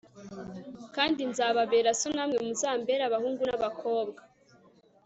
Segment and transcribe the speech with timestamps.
[0.95, 4.21] kandi nzababera so, namwe muzambere abahungu n'abakobwa